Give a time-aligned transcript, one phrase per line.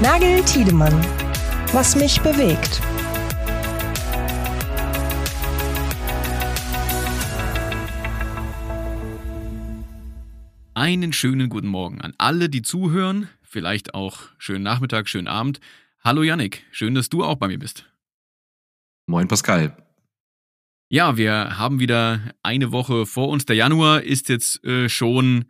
[0.00, 0.94] Nagel Tiedemann.
[1.72, 2.80] Was mich bewegt.
[10.74, 13.28] Einen schönen guten Morgen an alle, die zuhören.
[13.42, 15.58] Vielleicht auch schönen Nachmittag, schönen Abend.
[16.04, 17.84] Hallo Yannick, schön, dass du auch bei mir bist.
[19.08, 19.76] Moin Pascal.
[20.90, 23.46] Ja, wir haben wieder eine Woche vor uns.
[23.46, 25.46] Der Januar ist jetzt äh, schon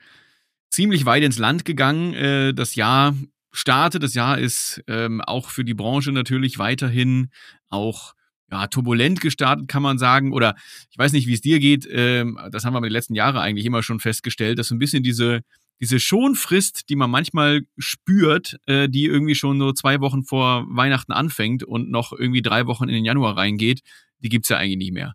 [0.70, 2.14] ziemlich weit ins Land gegangen.
[2.14, 3.14] Äh, das Jahr
[3.52, 4.02] startet.
[4.02, 7.30] Das Jahr ist ähm, auch für die Branche natürlich weiterhin
[7.68, 8.14] auch
[8.50, 10.32] ja, turbulent gestartet, kann man sagen.
[10.32, 10.54] Oder
[10.90, 11.86] ich weiß nicht, wie es dir geht.
[11.90, 14.78] Ähm, das haben wir in den letzten Jahren eigentlich immer schon festgestellt, dass so ein
[14.78, 15.40] bisschen diese,
[15.80, 21.12] diese Schonfrist, die man manchmal spürt, äh, die irgendwie schon so zwei Wochen vor Weihnachten
[21.12, 23.80] anfängt und noch irgendwie drei Wochen in den Januar reingeht,
[24.20, 25.14] die gibt's ja eigentlich nicht mehr.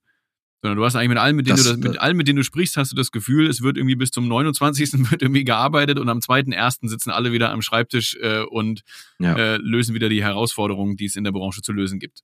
[0.63, 2.37] Sondern du hast eigentlich mit allen, mit denen das, du das, mit allen, mit denen
[2.37, 4.93] du sprichst, hast du das Gefühl, es wird irgendwie bis zum 29.
[5.11, 6.87] wird irgendwie gearbeitet und am 2.1.
[6.87, 8.83] sitzen alle wieder am Schreibtisch äh, und
[9.19, 9.35] ja.
[9.35, 12.21] äh, lösen wieder die Herausforderungen, die es in der Branche zu lösen gibt.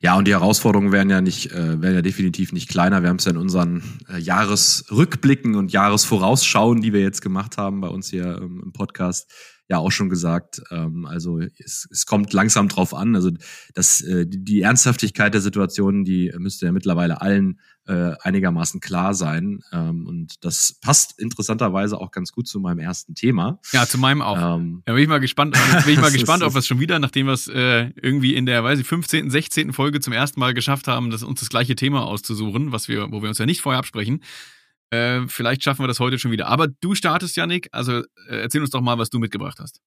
[0.00, 3.02] Ja, und die Herausforderungen werden ja nicht, äh, werden ja definitiv nicht kleiner.
[3.02, 7.80] Wir haben es ja in unseren äh, Jahresrückblicken und Jahresvorausschauen, die wir jetzt gemacht haben
[7.80, 9.28] bei uns hier ähm, im Podcast,
[9.68, 10.62] ja auch schon gesagt.
[10.70, 13.14] Ähm, also es, es kommt langsam drauf an.
[13.14, 13.30] Also
[13.74, 19.14] das, äh, die, die Ernsthaftigkeit der Situation, die müsste ja mittlerweile allen äh, einigermaßen klar
[19.14, 19.60] sein.
[19.72, 23.60] Ähm, und das passt interessanterweise auch ganz gut zu meinem ersten Thema.
[23.72, 24.56] Ja, zu meinem auch.
[24.56, 26.98] Ähm, ja, bin ich mal gespannt, bin ich mal gespannt, ob wir es schon wieder,
[26.98, 29.72] nachdem wir es äh, irgendwie in der, weiß ich, 15., 16.
[29.72, 33.22] Folge zum ersten Mal geschafft haben, das, uns das gleiche Thema auszusuchen, was wir, wo
[33.22, 34.22] wir uns ja nicht vorher absprechen.
[34.90, 36.46] Äh, vielleicht schaffen wir das heute schon wieder.
[36.46, 37.68] Aber du startest, Janik.
[37.72, 39.80] Also äh, erzähl uns doch mal, was du mitgebracht hast.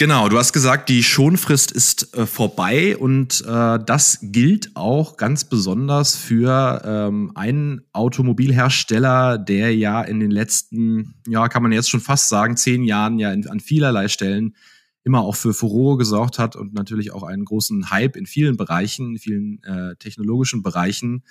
[0.00, 5.44] Genau, du hast gesagt, die Schonfrist ist äh, vorbei und äh, das gilt auch ganz
[5.44, 12.00] besonders für ähm, einen Automobilhersteller, der ja in den letzten, ja, kann man jetzt schon
[12.00, 14.56] fast sagen, zehn Jahren ja in, an vielerlei Stellen
[15.04, 19.10] immer auch für Furore gesorgt hat und natürlich auch einen großen Hype in vielen Bereichen,
[19.10, 21.24] in vielen äh, technologischen Bereichen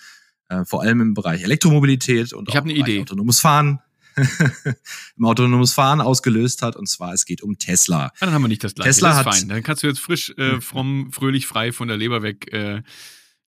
[0.50, 3.02] äh, vor allem im Bereich Elektromobilität und ich auch eine Idee.
[3.02, 3.80] autonomes Fahren.
[5.18, 6.76] im autonomes Fahren ausgelöst hat.
[6.76, 8.12] Und zwar, es geht um Tesla.
[8.20, 8.90] Ja, dann haben wir nicht das gleiche.
[8.90, 9.48] Tesla das ist hat, fein.
[9.48, 12.82] Dann kannst du jetzt frisch, äh, fromm, fröhlich, frei von der Leber weg äh,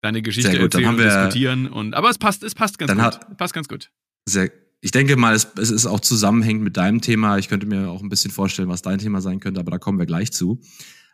[0.00, 1.66] deine Geschichte gut, erzählen und wir, diskutieren.
[1.66, 3.00] Und, aber es passt, es passt ganz gut.
[3.00, 3.90] Hat, passt ganz gut.
[4.26, 4.50] Sehr,
[4.80, 7.38] ich denke mal, es, es ist auch zusammenhängend mit deinem Thema.
[7.38, 9.98] Ich könnte mir auch ein bisschen vorstellen, was dein Thema sein könnte, aber da kommen
[9.98, 10.60] wir gleich zu.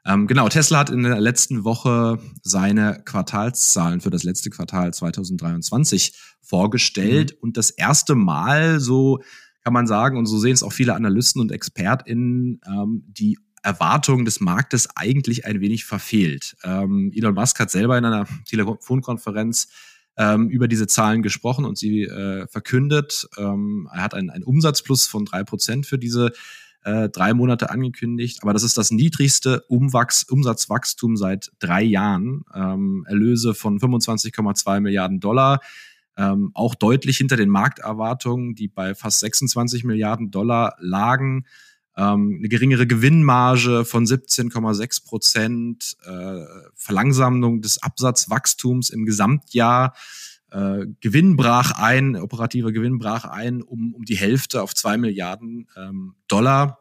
[0.06, 6.14] Ähm, genau, Tesla hat in der letzten Woche seine Quartalszahlen für das letzte Quartal 2023
[6.42, 7.38] vorgestellt mhm.
[7.40, 9.20] und das erste Mal, so
[9.64, 14.24] kann man sagen, und so sehen es auch viele Analysten und ExpertInnen, ähm, die Erwartungen
[14.24, 16.56] des Marktes eigentlich ein wenig verfehlt.
[16.62, 19.66] Ähm, Elon Musk hat selber in einer Telefonkonferenz
[20.16, 23.26] ähm, über diese Zahlen gesprochen und sie äh, verkündet.
[23.36, 26.30] Ähm, er hat einen, einen Umsatzplus von drei Prozent für diese
[26.86, 32.44] äh, drei Monate angekündigt, aber das ist das niedrigste Umwachs Umsatzwachstum seit drei Jahren.
[32.54, 35.60] Ähm, Erlöse von 25,2 Milliarden Dollar,
[36.16, 41.46] ähm, auch deutlich hinter den Markterwartungen, die bei fast 26 Milliarden Dollar lagen.
[41.96, 46.44] Ähm, eine geringere Gewinnmarge von 17,6 Prozent, äh,
[46.76, 49.92] Verlangsamung des Absatzwachstums im Gesamtjahr.
[50.50, 55.68] Äh, Gewinn brach ein, operativer Gewinn brach ein um, um die Hälfte auf zwei Milliarden
[55.76, 56.78] ähm, Dollar.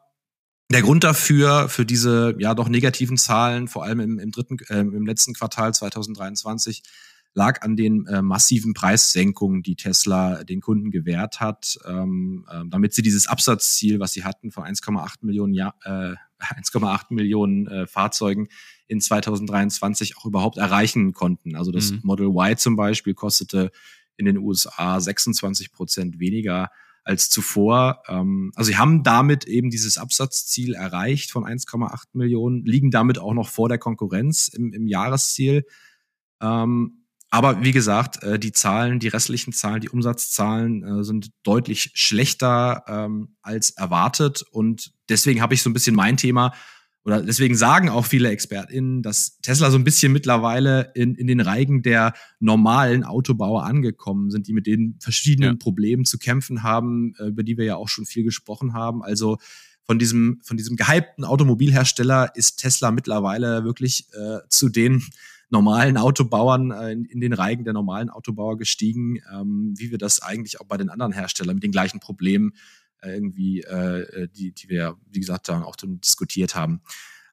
[0.71, 4.79] Der Grund dafür, für diese ja doch negativen Zahlen, vor allem im, im dritten, äh,
[4.79, 6.83] im letzten Quartal 2023,
[7.35, 12.93] lag an den äh, massiven Preissenkungen, die Tesla den Kunden gewährt hat, ähm, äh, damit
[12.93, 18.47] sie dieses Absatzziel, was sie hatten, von 1,8 Millionen, ja, äh, 1,8 Millionen äh, Fahrzeugen
[18.88, 21.56] in 2023 auch überhaupt erreichen konnten.
[21.56, 22.01] Also das mhm.
[22.03, 23.72] Model Y zum Beispiel kostete
[24.18, 26.69] in den USA 26 Prozent weniger
[27.03, 28.01] als zuvor.
[28.07, 33.34] Ähm, also sie haben damit eben dieses Absatzziel erreicht von 1,8 Millionen, liegen damit auch
[33.34, 35.66] noch vor der Konkurrenz im, im Jahresziel.
[36.41, 41.91] Ähm, aber wie gesagt, äh, die Zahlen, die restlichen Zahlen, die Umsatzzahlen äh, sind deutlich
[41.94, 44.44] schlechter ähm, als erwartet.
[44.51, 46.54] Und deswegen habe ich so ein bisschen mein Thema
[47.06, 51.40] oder deswegen sagen auch viele ExpertInnen, dass Tesla so ein bisschen mittlerweile in, in den
[51.40, 55.57] Reigen der normalen Autobauer angekommen sind, die mit den verschiedenen ja.
[55.60, 59.04] Problemen zu kämpfen haben, äh, über die wir ja auch schon viel gesprochen haben.
[59.04, 59.38] Also
[59.84, 65.04] von diesem, von diesem gehypten Automobilhersteller ist Tesla mittlerweile wirklich äh, zu den
[65.52, 70.24] normalen Autobauern äh, in, in, den Reigen der normalen Autobauer gestiegen, ähm, wie wir das
[70.24, 72.54] eigentlich auch bei den anderen Herstellern mit den gleichen Problemen
[73.07, 76.81] irgendwie, äh, äh, die, die wir, wie gesagt, dann auch diskutiert haben.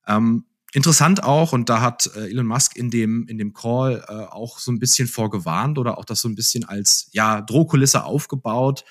[0.07, 4.13] Ähm, interessant auch, und da hat äh, Elon Musk in dem, in dem Call äh,
[4.13, 8.85] auch so ein bisschen vorgewarnt oder auch das so ein bisschen als ja, Drohkulisse aufgebaut.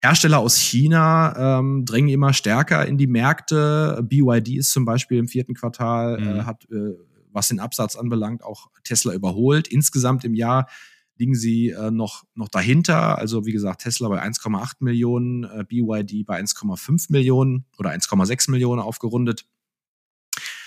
[0.00, 4.00] Hersteller aus China ähm, drängen immer stärker in die Märkte.
[4.02, 6.26] BYD ist zum Beispiel im vierten Quartal, mhm.
[6.28, 6.94] äh, hat, äh,
[7.32, 9.66] was den Absatz anbelangt, auch Tesla überholt.
[9.66, 10.68] Insgesamt im Jahr
[11.16, 13.18] liegen sie äh, noch, noch dahinter.
[13.18, 18.80] Also wie gesagt, Tesla bei 1,8 Millionen, äh, BYD bei 1,5 Millionen oder 1,6 Millionen
[18.80, 19.46] aufgerundet.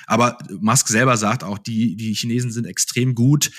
[0.06, 3.52] Aber Musk selber sagt auch, die, die Chinesen sind extrem gut.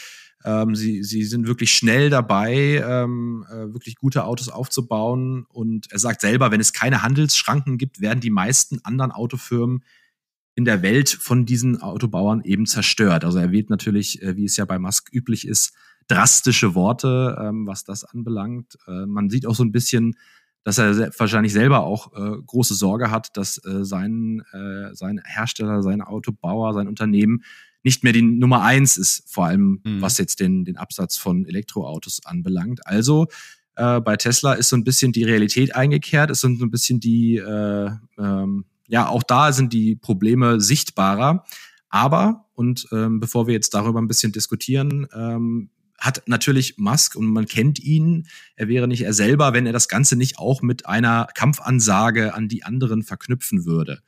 [0.45, 5.45] Ähm, sie, sie sind wirklich schnell dabei, ähm, äh, wirklich gute Autos aufzubauen.
[5.49, 9.85] Und er sagt selber, wenn es keine Handelsschranken gibt, werden die meisten anderen Autofirmen
[10.55, 13.25] in der Welt von diesen Autobauern eben zerstört.
[13.25, 15.75] Also er wählt natürlich, äh, wie es ja bei Musk üblich ist,
[16.09, 18.77] drastische Worte, ähm, was das anbelangt.
[18.87, 20.17] Äh, man sieht auch so ein bisschen,
[20.65, 25.83] dass er wahrscheinlich selber auch äh, große Sorge hat, dass äh, sein, äh, sein Hersteller,
[25.83, 27.43] sein Autobauer, sein Unternehmen
[27.85, 30.03] nicht mehr die Nummer eins ist, vor allem mhm.
[30.03, 32.87] was jetzt den, den Absatz von Elektroautos anbelangt.
[32.87, 33.29] Also
[33.77, 37.01] äh, bei Tesla ist so ein bisschen die Realität eingekehrt, es sind so ein bisschen
[37.01, 41.45] die, äh, ähm, ja, auch da sind die Probleme sichtbarer.
[41.89, 47.27] Aber, und ähm, bevor wir jetzt darüber ein bisschen diskutieren, ähm, hat natürlich Musk und
[47.27, 48.29] man kennt ihn.
[48.55, 52.49] Er wäre nicht er selber, wenn er das Ganze nicht auch mit einer Kampfansage an
[52.49, 54.01] die anderen verknüpfen würde.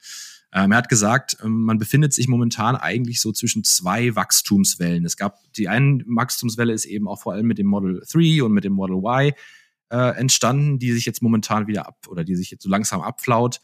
[0.52, 5.04] Ähm, er hat gesagt, ähm, man befindet sich momentan eigentlich so zwischen zwei Wachstumswellen.
[5.04, 8.52] Es gab die eine Wachstumswelle ist eben auch vor allem mit dem Model 3 und
[8.52, 9.32] mit dem Model Y
[9.90, 13.60] äh, entstanden, die sich jetzt momentan wieder ab oder die sich jetzt so langsam abflaut.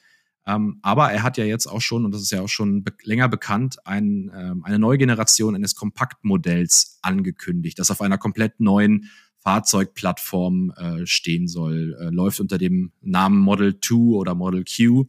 [0.46, 2.92] Ähm, aber er hat ja jetzt auch schon, und das ist ja auch schon be
[3.02, 9.10] länger bekannt, ein, ähm, eine neue Generation eines Kompaktmodells angekündigt, das auf einer komplett neuen
[9.38, 11.96] Fahrzeugplattform äh, stehen soll.
[12.00, 15.06] Äh, läuft unter dem Namen Model 2 oder Model Q.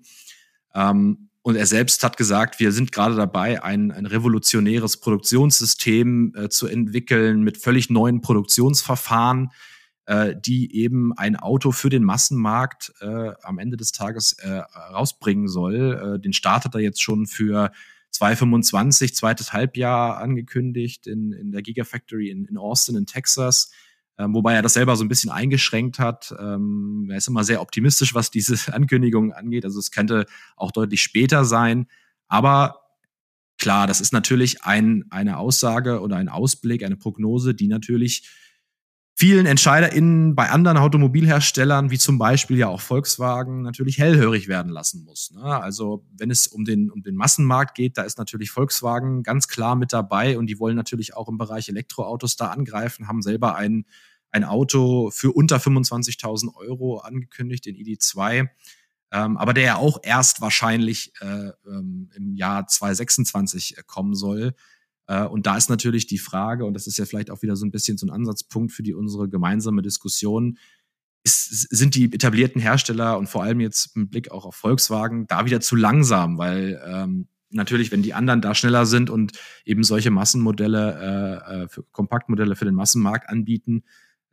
[0.74, 6.50] Ähm, und er selbst hat gesagt, wir sind gerade dabei, ein, ein revolutionäres Produktionssystem äh,
[6.50, 9.52] zu entwickeln mit völlig neuen Produktionsverfahren,
[10.08, 14.62] äh, die eben ein Auto für den Massenmarkt äh, am Ende des Tages äh,
[14.94, 16.16] rausbringen soll.
[16.16, 17.72] Äh, den startet er jetzt schon für
[18.12, 23.70] 2025, zweites Halbjahr angekündigt in, in der Gigafactory in, in Austin in Texas.
[24.18, 26.34] Ähm, wobei er das selber so ein bisschen eingeschränkt hat.
[26.40, 29.66] Ähm, er ist immer sehr optimistisch, was diese Ankündigungen angeht.
[29.66, 30.26] Also es könnte
[30.56, 31.86] auch deutlich später sein.
[32.30, 32.80] Aber
[33.58, 38.30] klar, das ist natürlich ein, eine Aussage oder ein Ausblick, eine Prognose, die natürlich
[39.20, 45.04] vielen EntscheiderInnen bei anderen Automobilherstellern, wie zum Beispiel ja auch Volkswagen, natürlich hellhörig werden lassen
[45.06, 45.32] muss.
[45.32, 45.42] Ne?
[45.42, 49.76] Also wenn es um den, um den Massenmarkt geht, da ist natürlich Volkswagen ganz klar
[49.76, 53.86] mit dabei und die wollen natürlich auch im Bereich Elektroautos da angreifen, haben selber ein,
[54.30, 58.50] ein Auto für unter 25.000 Euro angekündigt, den ID2.
[59.12, 64.54] Ähm, aber der ja auch erst wahrscheinlich äh, ähm, im Jahr 2026 kommen soll.
[65.08, 67.66] Äh, und da ist natürlich die Frage, und das ist ja vielleicht auch wieder so
[67.66, 70.58] ein bisschen so ein Ansatzpunkt für die unsere gemeinsame Diskussion,
[71.24, 75.46] ist, sind die etablierten Hersteller und vor allem jetzt mit Blick auch auf Volkswagen da
[75.46, 79.34] wieder zu langsam, weil ähm, natürlich, wenn die anderen da schneller sind und
[79.66, 83.84] eben solche Massenmodelle, äh, äh für Kompaktmodelle für den Massenmarkt anbieten,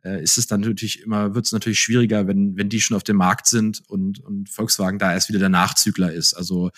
[0.03, 3.03] äh, ist es dann natürlich immer, wird es natürlich schwieriger, wenn, wenn die schon auf
[3.03, 6.33] dem Markt sind und, und Volkswagen da erst wieder der Nachzügler ist.
[6.33, 6.71] Also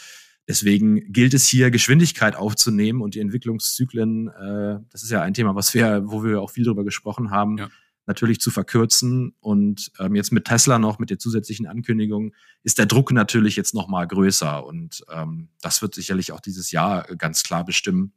[0.47, 5.55] Deswegen gilt es hier, Geschwindigkeit aufzunehmen und die Entwicklungszyklen, äh, das ist ja ein Thema,
[5.55, 7.69] was wir, wo wir auch viel darüber gesprochen haben, ja.
[8.05, 9.35] natürlich zu verkürzen.
[9.41, 12.33] Und ähm, jetzt mit Tesla noch, mit der zusätzlichen Ankündigung,
[12.63, 14.65] ist der Druck natürlich jetzt noch mal größer.
[14.65, 18.13] Und ähm, das wird sicherlich auch dieses Jahr ganz klar bestimmen.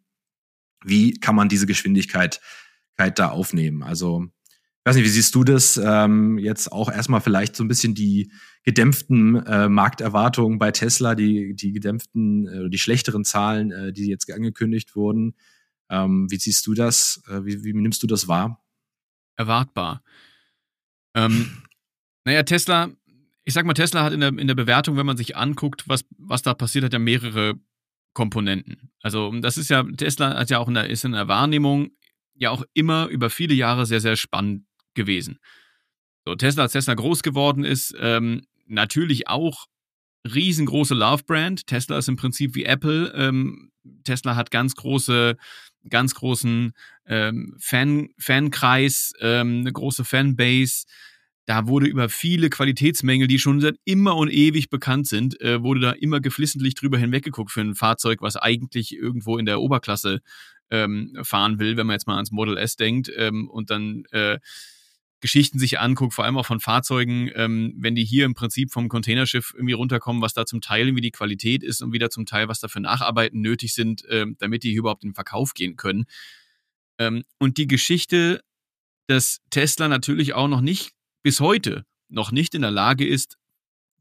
[0.84, 2.40] Wie kann man diese Geschwindigkeit
[3.16, 3.82] da aufnehmen?
[3.82, 4.26] Also
[4.90, 5.76] weiß nicht, wie siehst du das?
[5.76, 8.32] Ähm, jetzt auch erstmal vielleicht so ein bisschen die
[8.64, 14.30] gedämpften äh, Markterwartungen bei Tesla, die, die gedämpften, äh, die schlechteren Zahlen, äh, die jetzt
[14.32, 15.36] angekündigt wurden.
[15.90, 17.22] Ähm, wie siehst du das?
[17.28, 18.64] Äh, wie, wie nimmst du das wahr?
[19.36, 20.02] Erwartbar.
[21.14, 21.62] Ähm,
[22.24, 22.90] naja, Tesla,
[23.44, 26.04] ich sag mal, Tesla hat in der, in der Bewertung, wenn man sich anguckt, was,
[26.18, 27.54] was da passiert, hat ja mehrere
[28.12, 28.90] Komponenten.
[29.02, 31.92] Also das ist ja, Tesla hat ja auch in der, ist in der Wahrnehmung
[32.34, 35.38] ja auch immer über viele Jahre sehr, sehr spannend gewesen.
[36.24, 39.66] So, Tesla, als Tesla groß geworden ist, ähm, natürlich auch
[40.24, 41.66] riesengroße Love-Brand.
[41.66, 43.12] Tesla ist im Prinzip wie Apple.
[43.16, 43.70] Ähm,
[44.04, 45.36] Tesla hat ganz große,
[45.88, 46.72] ganz großen
[47.06, 50.84] ähm, Fan, Fankreis, ähm, eine große Fanbase.
[51.46, 55.80] Da wurde über viele Qualitätsmängel, die schon seit immer und ewig bekannt sind, äh, wurde
[55.80, 60.20] da immer geflissentlich drüber hinweggeguckt für ein Fahrzeug, was eigentlich irgendwo in der Oberklasse
[60.70, 64.38] ähm, fahren will, wenn man jetzt mal ans Model S denkt ähm, und dann äh,
[65.20, 68.88] Geschichten sich anguckt, vor allem auch von Fahrzeugen, ähm, wenn die hier im Prinzip vom
[68.88, 72.48] Containerschiff irgendwie runterkommen, was da zum Teil irgendwie die Qualität ist und wieder zum Teil,
[72.48, 76.06] was da für Nacharbeiten nötig sind, ähm, damit die überhaupt in den Verkauf gehen können.
[76.98, 78.40] Ähm, und die Geschichte,
[79.06, 83.36] dass Tesla natürlich auch noch nicht bis heute noch nicht in der Lage ist,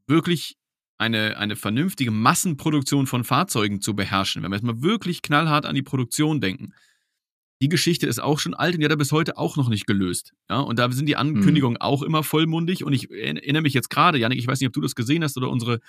[0.06, 0.56] wirklich
[0.98, 5.74] eine, eine vernünftige Massenproduktion von Fahrzeugen zu beherrschen, wenn wir jetzt mal wirklich knallhart an
[5.74, 6.74] die Produktion denken,
[7.60, 9.86] die Geschichte ist auch schon alt und die hat er bis heute auch noch nicht
[9.86, 10.32] gelöst.
[10.48, 11.82] Ja, und da sind die Ankündigungen mhm.
[11.82, 12.84] auch immer vollmundig.
[12.84, 15.36] Und ich erinnere mich jetzt gerade, Janik, ich weiß nicht, ob du das gesehen hast
[15.36, 15.80] oder unsere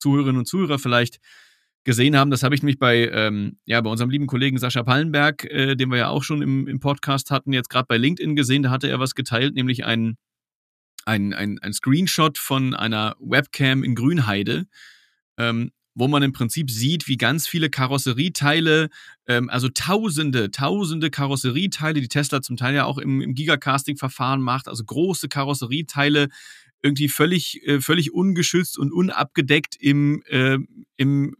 [0.00, 1.20] Zuhörerinnen und Zuhörer vielleicht
[1.84, 2.30] gesehen haben.
[2.30, 5.90] Das habe ich nämlich bei, ähm, ja, bei unserem lieben Kollegen Sascha Pallenberg, äh, den
[5.90, 8.64] wir ja auch schon im, im Podcast hatten, jetzt gerade bei LinkedIn gesehen.
[8.64, 10.16] Da hatte er was geteilt, nämlich ein,
[11.04, 14.66] ein, ein, ein Screenshot von einer Webcam in Grünheide.
[15.38, 18.88] Ähm, wo man im Prinzip sieht, wie ganz viele Karosserieteile,
[19.26, 24.68] ähm, also tausende, tausende Karosserieteile, die Tesla zum Teil ja auch im, im Gigacasting-Verfahren macht,
[24.68, 26.28] also große Karosserieteile,
[26.82, 30.58] irgendwie völlig, äh, völlig ungeschützt und unabgedeckt im, äh,
[30.96, 31.36] im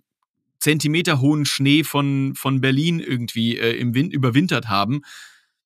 [0.61, 5.03] Zentimeter hohen Schnee von, von Berlin irgendwie äh, im Wind überwintert haben,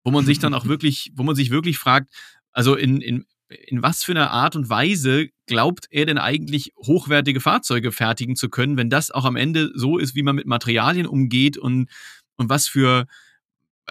[0.03, 2.13] wo man sich dann auch wirklich, wo man sich wirklich fragt,
[2.51, 3.25] also in, in
[3.67, 8.50] in was für einer Art und Weise glaubt er denn eigentlich hochwertige Fahrzeuge fertigen zu
[8.50, 11.89] können, wenn das auch am Ende so ist, wie man mit Materialien umgeht und,
[12.36, 13.05] und was für,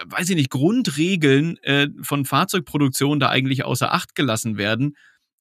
[0.05, 4.97] weiß ich nicht, Grundregeln äh, von Fahrzeugproduktion da eigentlich außer Acht gelassen werden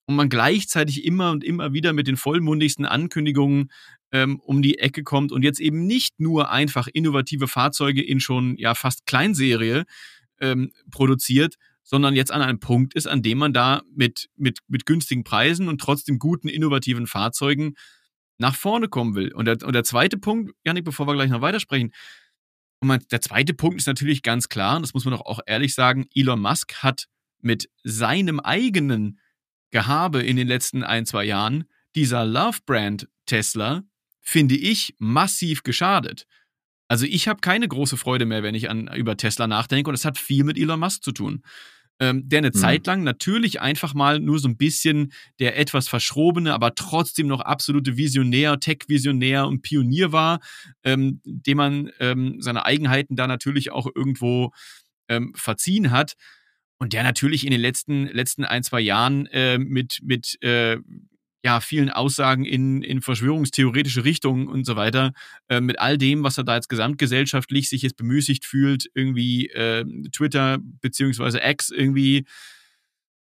[0.06, 3.72] und man gleichzeitig immer und immer wieder mit den vollmundigsten Ankündigungen
[4.12, 8.58] ähm, um die Ecke kommt und jetzt eben nicht nur einfach innovative Fahrzeuge in schon
[8.58, 9.86] ja fast Kleinserie
[10.40, 14.86] ähm, produziert, sondern jetzt an einem Punkt ist, an dem man da mit, mit, mit
[14.86, 17.76] günstigen Preisen und trotzdem guten, innovativen Fahrzeugen
[18.38, 19.34] nach vorne kommen will.
[19.34, 21.92] Und der, und der zweite Punkt, Janik, bevor wir gleich noch weitersprechen,
[22.80, 25.40] und man, der zweite Punkt ist natürlich ganz klar, und das muss man doch auch
[25.46, 27.06] ehrlich sagen, Elon Musk hat
[27.40, 29.20] mit seinem eigenen
[29.70, 33.84] Gehabe in den letzten ein, zwei Jahren dieser Love-Brand Tesla,
[34.20, 36.26] finde ich, massiv geschadet.
[36.92, 40.04] Also ich habe keine große Freude mehr, wenn ich an, über Tesla nachdenke und es
[40.04, 41.42] hat viel mit Elon Musk zu tun.
[42.02, 42.54] Ähm, der eine mhm.
[42.54, 47.40] Zeit lang natürlich einfach mal nur so ein bisschen der etwas verschrobene, aber trotzdem noch
[47.40, 50.42] absolute Visionär, Tech-Visionär und Pionier war,
[50.84, 54.52] ähm, dem man ähm, seine Eigenheiten da natürlich auch irgendwo
[55.08, 56.16] ähm, verziehen hat.
[56.78, 60.78] Und der natürlich in den letzten, letzten ein, zwei Jahren äh, mit, mit äh,
[61.44, 65.14] ja, vielen Aussagen in, in verschwörungstheoretische Richtungen und so weiter,
[65.50, 69.84] äh, mit all dem, was er da jetzt gesamtgesellschaftlich sich jetzt bemüßigt fühlt, irgendwie äh,
[70.12, 72.26] Twitter beziehungsweise X irgendwie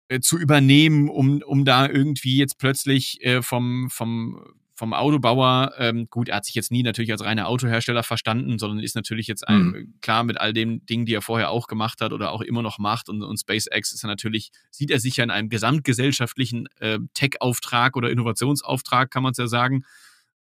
[0.09, 4.44] äh, zu übernehmen, um, um da irgendwie jetzt plötzlich äh, vom, vom
[4.75, 8.81] vom Autobauer, ähm, gut, er hat sich jetzt nie natürlich als reiner Autohersteller verstanden, sondern
[8.81, 9.95] ist natürlich jetzt ein, mhm.
[10.00, 12.78] klar mit all den Dingen, die er vorher auch gemacht hat oder auch immer noch
[12.78, 16.99] macht und, und SpaceX ist er natürlich, sieht er sich ja in einem gesamtgesellschaftlichen äh,
[17.14, 19.85] Tech-Auftrag oder Innovationsauftrag, kann man es ja sagen.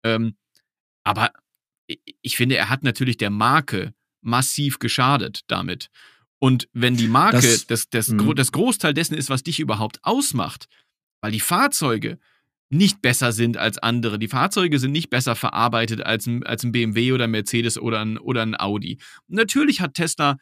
[0.03, 0.35] Ähm,
[1.03, 1.31] aber
[2.21, 5.89] ich finde, er hat natürlich der Marke massiv geschadet damit.
[6.39, 8.33] Und wenn die Marke das, das, das, mhm.
[8.35, 10.67] das Großteil dessen ist, was dich überhaupt ausmacht,
[11.21, 12.17] weil die Fahrzeuge,
[12.71, 14.17] nicht besser sind als andere.
[14.17, 17.99] Die Fahrzeuge sind nicht besser verarbeitet als ein, als ein BMW oder ein Mercedes oder
[17.99, 18.97] ein, oder ein Audi.
[19.27, 20.37] natürlich hat Tesla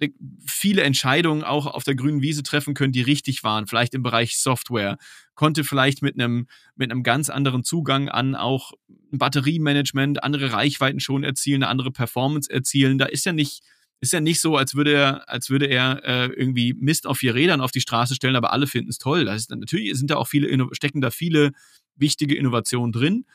[0.00, 0.10] äh,
[0.46, 4.38] viele Entscheidungen auch auf der grünen Wiese treffen können, die richtig waren, vielleicht im Bereich
[4.38, 4.96] Software,
[5.34, 6.46] konnte vielleicht mit einem,
[6.76, 8.72] mit einem ganz anderen Zugang an auch
[9.10, 12.98] Batteriemanagement, andere Reichweiten schon erzielen, eine andere Performance erzielen.
[12.98, 13.64] Da ist ja nicht,
[14.02, 17.36] ist ja nicht so, als würde er, als würde er äh, irgendwie Mist auf vier
[17.36, 19.24] Rädern auf die Straße stellen, aber alle finden es toll.
[19.24, 21.52] Das ist, natürlich sind da auch viele, stecken da viele
[21.94, 23.26] wichtige Innovationen drin.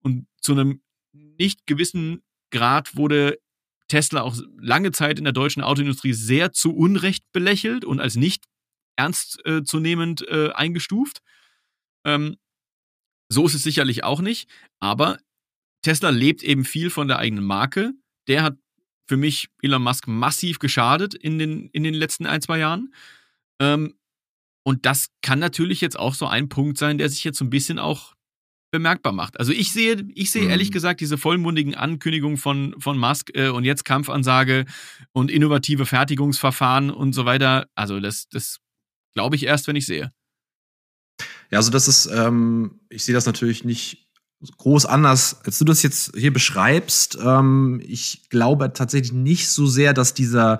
[0.00, 3.38] Und zu einem nicht gewissen Grad wurde
[3.86, 8.46] Tesla auch lange Zeit in der deutschen Autoindustrie sehr zu Unrecht belächelt und als nicht
[8.96, 11.20] ernstzunehmend äh, äh, eingestuft.
[12.04, 12.36] Ähm,
[13.28, 15.18] so ist es sicherlich auch nicht, aber
[15.82, 17.92] Tesla lebt eben viel von der eigenen Marke.
[18.26, 18.56] Der hat
[19.06, 22.92] für mich Elon Musk massiv geschadet in den, in den letzten ein, zwei Jahren.
[23.60, 23.94] Ähm,
[24.64, 27.50] und das kann natürlich jetzt auch so ein Punkt sein, der sich jetzt so ein
[27.50, 28.16] bisschen auch
[28.72, 29.38] bemerkbar macht.
[29.38, 30.50] Also ich sehe, ich sehe mhm.
[30.50, 34.66] ehrlich gesagt diese vollmundigen Ankündigungen von, von Musk äh, und jetzt Kampfansage
[35.12, 37.68] und innovative Fertigungsverfahren und so weiter.
[37.74, 38.58] Also das, das
[39.14, 40.12] glaube ich erst, wenn ich sehe.
[41.50, 44.05] Ja, also das ist, ähm, ich sehe das natürlich nicht
[44.58, 47.18] groß anders, als du das jetzt hier beschreibst.
[47.22, 50.58] Ähm, ich glaube tatsächlich nicht so sehr, dass dieser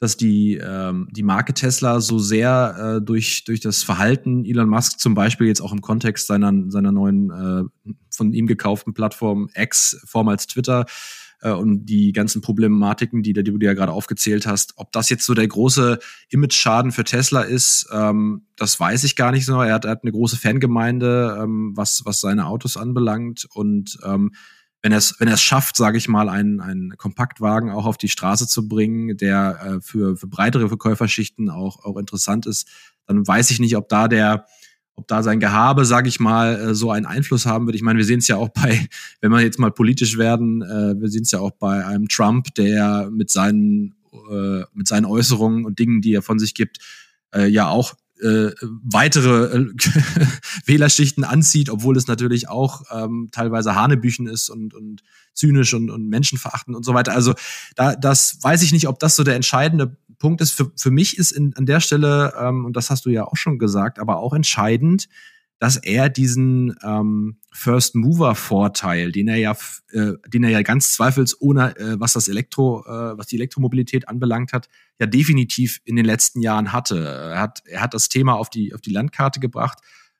[0.00, 5.00] dass die, ähm, die Marke Tesla so sehr äh, durch, durch das Verhalten Elon Musk
[5.00, 10.00] zum Beispiel jetzt auch im Kontext seiner, seiner neuen äh, von ihm gekauften Plattform X,
[10.04, 10.86] vormals Twitter,
[11.40, 15.24] äh, und die ganzen Problematiken, die, die du ja gerade aufgezählt hast, ob das jetzt
[15.24, 15.98] so der große
[16.30, 19.60] Image-Schaden für Tesla ist, ähm, das weiß ich gar nicht so.
[19.60, 23.46] Er hat, er hat eine große Fangemeinde, ähm, was, was seine Autos anbelangt.
[23.52, 24.32] Und ähm,
[24.82, 28.46] wenn er es wenn schafft, sage ich mal, einen, einen Kompaktwagen auch auf die Straße
[28.46, 32.68] zu bringen, der äh, für, für breitere Verkäuferschichten auch, auch interessant ist,
[33.06, 34.46] dann weiß ich nicht, ob da der
[34.98, 37.76] ob da sein Gehabe, sage ich mal, äh, so einen Einfluss haben wird.
[37.76, 38.86] Ich meine, wir sehen es ja auch bei,
[39.20, 42.52] wenn wir jetzt mal politisch werden, äh, wir sehen es ja auch bei einem Trump,
[42.56, 43.94] der mit seinen,
[44.30, 46.78] äh, mit seinen Äußerungen und Dingen, die er von sich gibt,
[47.36, 49.66] ja auch äh, weitere äh,
[50.66, 55.02] Wählerschichten anzieht, obwohl es natürlich auch ähm, teilweise Hanebüchen ist und, und
[55.34, 57.12] zynisch und, und menschenverachtend und so weiter.
[57.12, 57.34] Also
[57.76, 60.52] da, das weiß ich nicht, ob das so der entscheidende Punkt ist.
[60.52, 63.36] Für, für mich ist in, an der Stelle, ähm, und das hast du ja auch
[63.36, 65.08] schon gesagt, aber auch entscheidend,
[65.58, 69.56] dass er diesen ähm, First Mover Vorteil, den er ja,
[69.90, 74.52] äh, den er ja ganz zweifelsohne, äh, was das Elektro, äh, was die Elektromobilität anbelangt
[74.52, 74.68] hat,
[75.00, 77.04] ja definitiv in den letzten Jahren hatte.
[77.04, 79.78] Er hat, er hat das Thema auf die auf die Landkarte gebracht,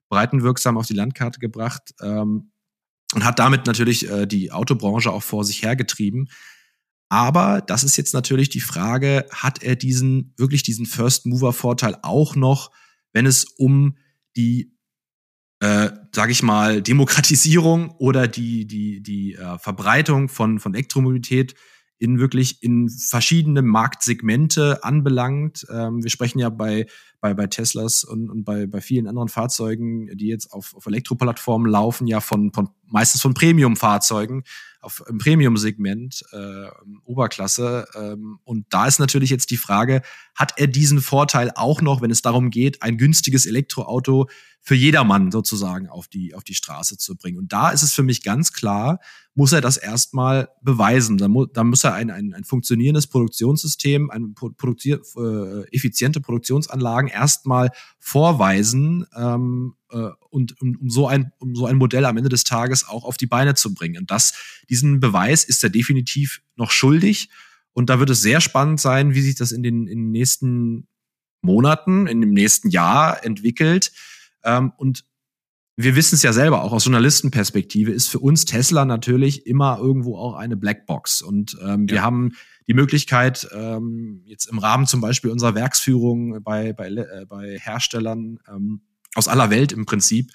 [0.08, 2.50] breitenwirksam auf die Landkarte gebracht ähm,
[3.14, 6.28] und hat damit natürlich äh, die Autobranche auch vor sich hergetrieben.
[7.10, 11.96] Aber das ist jetzt natürlich die Frage, hat er diesen wirklich diesen First Mover Vorteil
[12.02, 12.70] auch noch,
[13.12, 13.96] wenn es um
[14.36, 14.77] die
[15.60, 21.54] äh, sage ich mal, Demokratisierung oder die, die, die äh, Verbreitung von, von Elektromobilität
[21.98, 25.66] in wirklich in verschiedene Marktsegmente anbelangt.
[25.68, 26.86] Ähm, wir sprechen ja bei,
[27.20, 31.68] bei, bei Teslas und, und bei, bei vielen anderen Fahrzeugen, die jetzt auf, auf Elektroplattformen
[31.68, 34.44] laufen, ja von, von meistens von Premium-Fahrzeugen
[34.80, 36.68] auf im Premium-Segment, äh,
[37.04, 37.86] Oberklasse.
[37.96, 40.02] Ähm, und da ist natürlich jetzt die Frage,
[40.36, 44.28] hat er diesen Vorteil auch noch, wenn es darum geht, ein günstiges Elektroauto
[44.60, 47.38] für jedermann sozusagen auf die, auf die Straße zu bringen?
[47.38, 49.00] Und da ist es für mich ganz klar,
[49.34, 51.16] muss er das erstmal beweisen.
[51.16, 57.08] Da, mu da muss er ein, ein, ein funktionierendes Produktionssystem, ein produzier äh, effiziente Produktionsanlagen
[57.08, 62.28] erstmal vorweisen ähm, äh, und um, um, so ein, um so ein Modell am Ende
[62.28, 63.98] des Tages auch auf die Beine zu bringen.
[63.98, 64.34] Und das,
[64.68, 67.30] diesen Beweis ist er definitiv noch schuldig.
[67.72, 70.88] Und da wird es sehr spannend sein, wie sich das in den, in den nächsten
[71.42, 73.92] Monaten, in dem nächsten Jahr entwickelt.
[74.48, 75.04] Ähm, und
[75.76, 80.16] wir wissen es ja selber, auch aus Journalistenperspektive ist für uns Tesla natürlich immer irgendwo
[80.16, 81.22] auch eine Blackbox.
[81.22, 82.32] Und ähm, wir haben
[82.66, 88.40] die Möglichkeit, ähm, jetzt im Rahmen zum Beispiel unserer Werksführung bei, bei, äh, bei Herstellern
[88.48, 88.80] ähm,
[89.14, 90.32] aus aller Welt im Prinzip,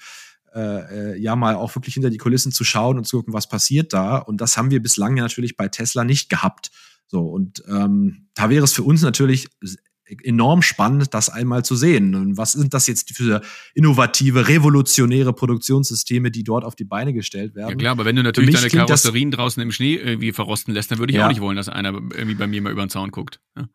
[0.54, 3.48] äh, äh, ja mal auch wirklich hinter die Kulissen zu schauen und zu gucken, was
[3.48, 4.16] passiert da.
[4.16, 6.70] Und das haben wir bislang ja natürlich bei Tesla nicht gehabt.
[7.06, 9.48] So, und ähm, da wäre es für uns natürlich
[10.22, 12.14] enorm spannend, das einmal zu sehen.
[12.14, 13.40] Und was sind das jetzt für
[13.74, 17.70] innovative, revolutionäre Produktionssysteme, die dort auf die Beine gestellt werden?
[17.70, 20.98] Ja klar, aber wenn du natürlich deine Karosserien draußen im Schnee irgendwie verrosten lässt, dann
[20.98, 21.24] würde ich ja.
[21.24, 23.40] auch nicht wollen, dass einer irgendwie bei mir mal über den Zaun guckt.
[23.56, 23.68] Ja.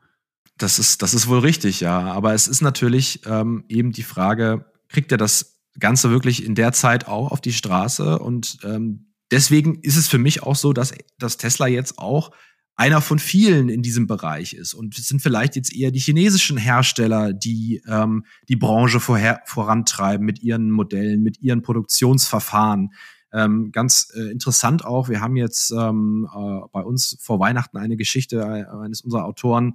[0.58, 2.00] Das ist, das ist wohl richtig, ja.
[2.00, 6.74] Aber es ist natürlich ähm, eben die Frage, kriegt er das Ganze wirklich in der
[6.74, 8.20] Zeit auch auf die Straße?
[8.20, 12.32] Und ähm, deswegen ist es für mich auch so, dass, dass Tesla jetzt auch
[12.80, 14.74] einer von vielen in diesem Bereich ist.
[14.74, 20.26] Und es sind vielleicht jetzt eher die chinesischen Hersteller, die ähm, die Branche vorher, vorantreiben
[20.26, 22.94] mit ihren Modellen, mit ihren Produktionsverfahren.
[23.34, 27.98] Ähm, ganz äh, interessant auch, wir haben jetzt ähm, äh, bei uns vor Weihnachten eine
[27.98, 29.74] Geschichte äh, eines unserer Autoren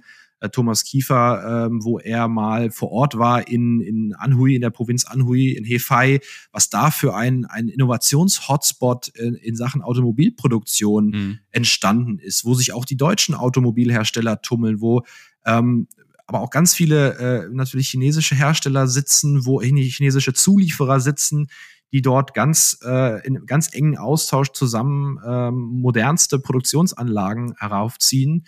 [0.51, 5.05] Thomas Kiefer, ähm, wo er mal vor Ort war in, in Anhui, in der Provinz
[5.05, 6.19] Anhui, in Hefei,
[6.51, 11.39] was da für ein, ein Innovations-Hotspot in, in Sachen Automobilproduktion mhm.
[11.51, 15.03] entstanden ist, wo sich auch die deutschen Automobilhersteller tummeln, wo
[15.45, 15.87] ähm,
[16.27, 21.47] aber auch ganz viele äh, natürlich chinesische Hersteller sitzen, wo chinesische Zulieferer sitzen,
[21.91, 28.47] die dort ganz äh, in ganz engen Austausch zusammen ähm, modernste Produktionsanlagen heraufziehen.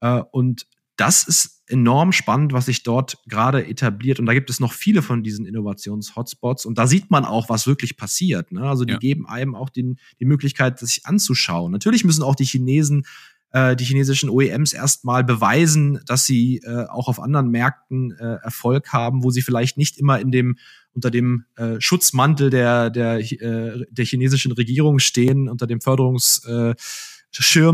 [0.00, 0.66] Äh, und
[0.96, 4.20] das ist enorm spannend, was sich dort gerade etabliert.
[4.20, 6.64] Und da gibt es noch viele von diesen Innovations-Hotspots.
[6.64, 8.52] Und da sieht man auch, was wirklich passiert.
[8.52, 8.62] Ne?
[8.62, 8.98] Also die ja.
[8.98, 11.72] geben einem auch den, die Möglichkeit, sich anzuschauen.
[11.72, 13.04] Natürlich müssen auch die Chinesen
[13.52, 18.92] äh, die chinesischen OEMs erstmal beweisen, dass sie äh, auch auf anderen Märkten äh, Erfolg
[18.92, 20.56] haben, wo sie vielleicht nicht immer in dem
[20.92, 26.74] unter dem äh, Schutzmantel der der äh, der chinesischen Regierung stehen, unter dem Förderungsschirm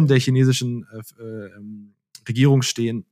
[0.05, 1.51] äh, der chinesischen äh, äh,
[2.29, 3.07] Regierung stehen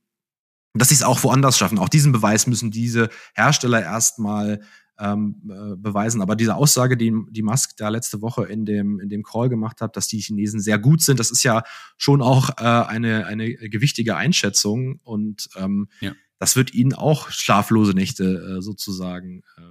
[0.73, 1.79] dass sie es auch woanders schaffen.
[1.79, 4.61] Auch diesen Beweis müssen diese Hersteller erstmal
[4.99, 6.21] ähm, äh, beweisen.
[6.21, 9.81] Aber diese Aussage, die, die Musk da letzte Woche in dem, in dem Call gemacht
[9.81, 11.63] hat, dass die Chinesen sehr gut sind, das ist ja
[11.97, 14.99] schon auch äh, eine, eine gewichtige Einschätzung.
[15.03, 16.13] Und ähm, ja.
[16.39, 19.61] das wird ihnen auch schlaflose Nächte äh, sozusagen äh,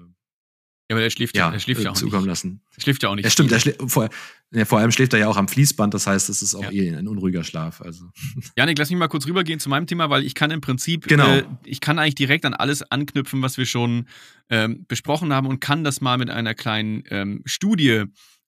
[0.91, 2.31] ja, aber er schläft ja, er schläft ja auch zukommen nicht.
[2.31, 2.63] lassen.
[2.75, 3.23] Er schläft ja auch nicht.
[3.23, 3.53] Ja, stimmt.
[3.53, 4.09] Er vor,
[4.53, 5.95] ja, vor allem schläft er ja auch am Fließband.
[5.95, 6.71] Das heißt, es ist auch ja.
[6.73, 7.81] eh ein unruhiger Schlaf.
[7.81, 8.11] Also.
[8.57, 11.29] Janik, lass mich mal kurz rübergehen zu meinem Thema, weil ich kann im Prinzip, genau.
[11.37, 14.09] Äh, ich kann eigentlich direkt an alles anknüpfen, was wir schon
[14.49, 18.05] ähm, besprochen haben und kann das mal mit einer kleinen ähm, Studie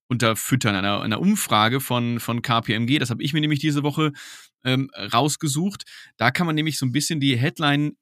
[0.09, 2.99] unterfüttern, einer, einer Umfrage von, von KPMG.
[2.99, 4.13] Das habe ich mir nämlich diese Woche
[4.65, 5.85] ähm, rausgesucht.
[6.17, 7.93] Da kann man nämlich so ein bisschen die Headline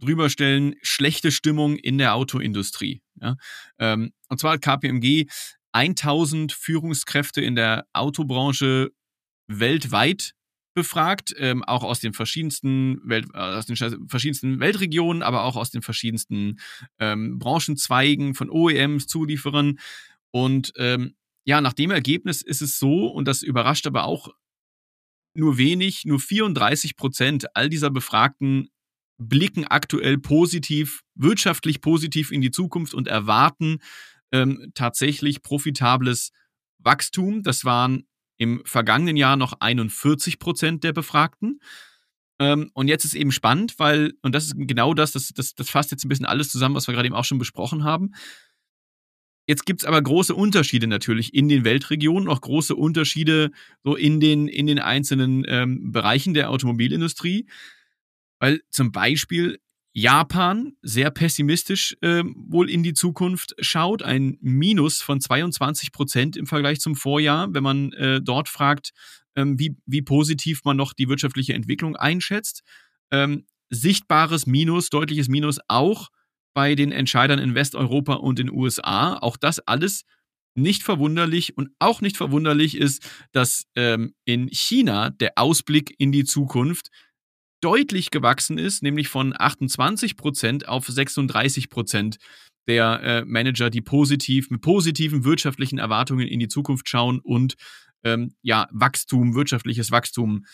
[0.00, 3.02] drüber stellen, schlechte Stimmung in der Autoindustrie.
[3.20, 3.36] Ja?
[3.78, 5.26] Ähm, und zwar hat KPMG
[5.72, 8.90] 1000 Führungskräfte in der Autobranche
[9.46, 10.34] weltweit
[10.74, 15.70] befragt, ähm, auch aus den verschiedensten Welt, äh, aus den verschiedensten Weltregionen, aber auch aus
[15.70, 16.60] den verschiedensten
[16.98, 19.78] ähm, Branchenzweigen von OEMs, Zulieferern.
[20.30, 24.28] Und ähm, ja, nach dem Ergebnis ist es so, und das überrascht aber auch
[25.34, 28.68] nur wenig, nur 34 Prozent all dieser Befragten
[29.18, 33.78] blicken aktuell positiv, wirtschaftlich positiv in die Zukunft und erwarten
[34.32, 36.32] ähm, tatsächlich profitables
[36.78, 37.42] Wachstum.
[37.42, 41.60] Das waren im vergangenen Jahr noch 41 Prozent der Befragten.
[42.38, 45.68] Ähm, und jetzt ist eben spannend, weil, und das ist genau das, das, das, das
[45.68, 48.14] fasst jetzt ein bisschen alles zusammen, was wir gerade eben auch schon besprochen haben.
[49.46, 53.50] Jetzt gibt es aber große Unterschiede natürlich in den Weltregionen, auch große Unterschiede
[53.82, 57.46] so in den, in den einzelnen ähm, Bereichen der Automobilindustrie.
[58.38, 59.58] Weil zum Beispiel
[59.92, 66.46] Japan sehr pessimistisch äh, wohl in die Zukunft schaut, ein Minus von 22 Prozent im
[66.46, 68.92] Vergleich zum Vorjahr, wenn man äh, dort fragt,
[69.34, 72.62] ähm, wie, wie positiv man noch die wirtschaftliche Entwicklung einschätzt.
[73.10, 76.10] Ähm, sichtbares Minus, deutliches Minus auch
[76.54, 79.16] bei den Entscheidern in Westeuropa und in den USA.
[79.16, 80.04] Auch das alles
[80.54, 86.24] nicht verwunderlich und auch nicht verwunderlich ist, dass ähm, in China der Ausblick in die
[86.24, 86.90] Zukunft
[87.60, 92.18] deutlich gewachsen ist, nämlich von 28 Prozent auf 36 Prozent
[92.66, 97.54] der äh, Manager, die positiv mit positiven wirtschaftlichen Erwartungen in die Zukunft schauen und
[98.04, 100.44] ähm, ja Wachstum, wirtschaftliches Wachstum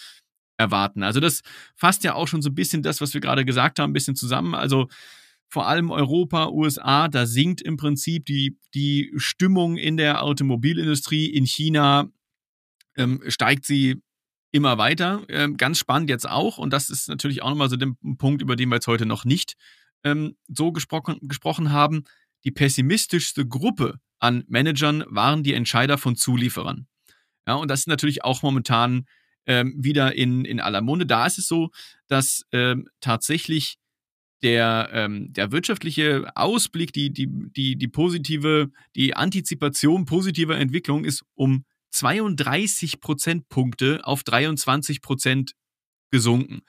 [0.57, 1.03] erwarten.
[1.03, 1.42] Also das
[1.75, 4.16] fasst ja auch schon so ein bisschen das, was wir gerade gesagt haben, ein bisschen
[4.16, 4.55] zusammen.
[4.55, 4.88] Also
[5.49, 11.27] vor allem Europa, USA, da sinkt im Prinzip die, die Stimmung in der Automobilindustrie.
[11.27, 12.11] In China
[12.97, 14.03] ähm, steigt sie
[14.57, 15.23] immer weiter.
[15.29, 18.57] Ähm, ganz spannend jetzt auch, und das ist natürlich auch nochmal so der Punkt, über
[18.57, 19.55] den wir jetzt heute noch nicht
[20.03, 22.05] ähm, so gesprochen, gesprochen haben.
[22.45, 26.87] Die pessimistischste Gruppe an Managern waren die Entscheider von Zulieferern.
[27.47, 29.07] Ja, und das ist natürlich auch momentan
[29.47, 31.07] ähm, wieder in, in aller Munde.
[31.07, 31.71] Da ist es so,
[32.09, 33.77] dass ähm, tatsächlich
[34.42, 41.25] der, ähm, der wirtschaftliche Ausblick, die, die, die, die positive, die Antizipation positiver Entwicklung ist
[41.35, 41.64] um
[41.97, 45.53] 32 Prozentpunkte auf 23 Prozent
[46.11, 46.61] gesunken.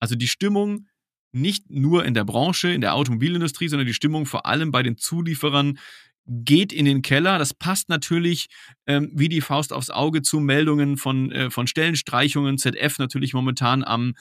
[0.00, 0.88] Also die Stimmung
[1.32, 4.96] nicht nur in der Branche, in der Automobilindustrie, sondern die Stimmung vor allem bei den
[4.96, 5.78] Zulieferern
[6.26, 7.38] geht in den Keller.
[7.38, 8.48] Das passt natürlich
[8.86, 12.58] ähm, wie die Faust aufs Auge zu Meldungen von, äh, von Stellenstreichungen.
[12.58, 14.14] ZF natürlich momentan am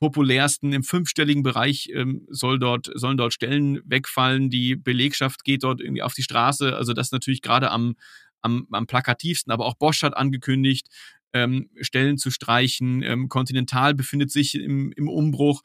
[0.00, 4.50] populärsten im fünfstelligen Bereich ähm, soll dort, sollen dort Stellen wegfallen.
[4.50, 6.76] Die Belegschaft geht dort irgendwie auf die Straße.
[6.76, 7.96] Also das natürlich gerade am,
[8.42, 9.52] am, am plakativsten.
[9.52, 10.88] Aber auch Bosch hat angekündigt,
[11.32, 13.02] ähm, Stellen zu streichen.
[13.02, 15.62] Ähm, Continental befindet sich im, im Umbruch.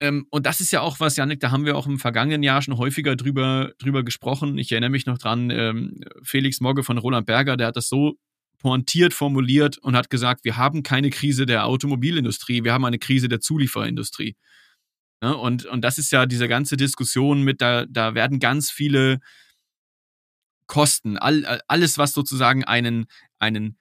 [0.00, 2.62] Ähm, und das ist ja auch was, Janik, da haben wir auch im vergangenen Jahr
[2.62, 4.56] schon häufiger drüber, drüber gesprochen.
[4.58, 8.14] Ich erinnere mich noch dran, ähm, Felix Mogge von Roland Berger, der hat das so
[8.58, 13.28] pointiert formuliert und hat gesagt, wir haben keine Krise der Automobilindustrie, wir haben eine Krise
[13.28, 14.36] der Zulieferindustrie.
[15.22, 19.18] Ja, und, und das ist ja diese ganze Diskussion mit, da, da werden ganz viele
[20.68, 23.06] Kosten, all, alles, was sozusagen einen,
[23.40, 23.76] einen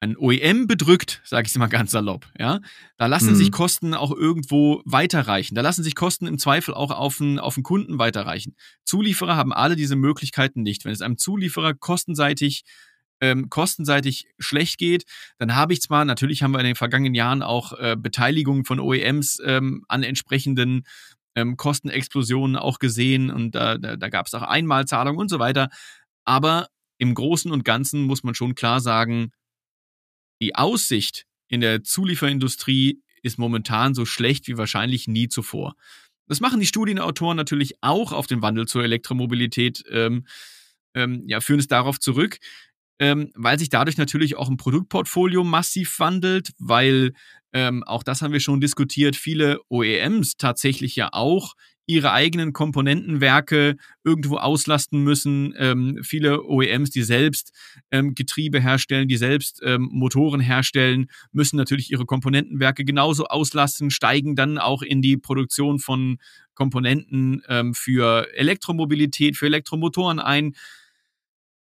[0.00, 2.60] ein OEM bedrückt, sage ich mal ganz salopp, ja,
[2.98, 3.36] da lassen mhm.
[3.36, 5.54] sich Kosten auch irgendwo weiterreichen.
[5.54, 8.54] Da lassen sich Kosten im Zweifel auch auf den, auf den Kunden weiterreichen.
[8.84, 10.84] Zulieferer haben alle diese Möglichkeiten nicht.
[10.84, 12.64] Wenn es einem Zulieferer kostenseitig
[13.22, 15.04] ähm, kostenseitig schlecht geht,
[15.38, 18.78] dann habe ich zwar, natürlich haben wir in den vergangenen Jahren auch äh, Beteiligungen von
[18.78, 20.82] OEMs ähm, an entsprechenden
[21.34, 25.70] ähm, Kostenexplosionen auch gesehen und da, da, da gab es auch Einmalzahlungen und so weiter.
[26.26, 29.32] Aber im Großen und Ganzen muss man schon klar sagen,
[30.42, 35.74] die Aussicht in der Zulieferindustrie ist momentan so schlecht wie wahrscheinlich nie zuvor.
[36.28, 40.26] Das machen die Studienautoren natürlich auch auf den Wandel zur Elektromobilität, ähm,
[40.94, 42.38] ähm, ja, führen es darauf zurück,
[42.98, 47.12] ähm, weil sich dadurch natürlich auch ein Produktportfolio massiv wandelt, weil
[47.52, 51.54] ähm, auch das haben wir schon diskutiert, viele OEMs tatsächlich ja auch
[51.86, 55.54] ihre eigenen Komponentenwerke irgendwo auslasten müssen.
[55.56, 57.52] Ähm, viele OEMs, die selbst
[57.90, 64.34] ähm, Getriebe herstellen, die selbst ähm, Motoren herstellen, müssen natürlich ihre Komponentenwerke genauso auslasten, steigen
[64.34, 66.18] dann auch in die Produktion von
[66.54, 70.56] Komponenten ähm, für Elektromobilität, für Elektromotoren ein.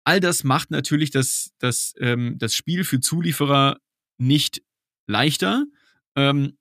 [0.04, 3.78] All das macht natürlich das, das, ähm, das Spiel für Zulieferer
[4.18, 4.62] nicht
[5.08, 5.66] leichter.
[6.16, 6.58] Ähm,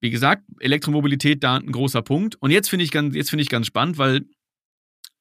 [0.00, 2.36] wie gesagt, Elektromobilität da ein großer Punkt.
[2.36, 4.22] Und jetzt finde ich ganz, finde ich ganz spannend, weil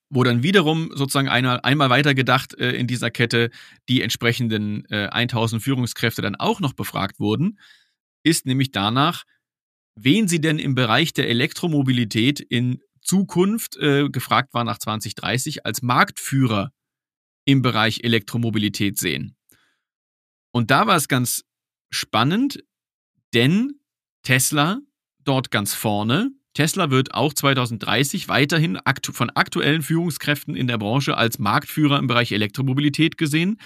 [0.09, 3.49] wo dann wiederum sozusagen einmal, einmal weiter gedacht äh, in dieser Kette
[3.89, 7.59] die entsprechenden äh, 1000 Führungskräfte dann auch noch befragt wurden,
[8.23, 9.23] ist nämlich danach,
[9.95, 15.81] wen sie denn im Bereich der Elektromobilität in Zukunft, äh, gefragt war nach 2030, als
[15.81, 16.71] Marktführer
[17.45, 19.35] im Bereich Elektromobilität sehen.
[20.51, 21.43] Und da war es ganz
[21.91, 22.63] spannend,
[23.33, 23.79] denn
[24.25, 24.81] Tesla
[25.23, 26.31] dort ganz vorne.
[26.53, 32.07] Tesla wird auch 2030 weiterhin aktu von aktuellen Führungskräften in der Branche als Marktführer im
[32.07, 33.59] Bereich Elektromobilität gesehen.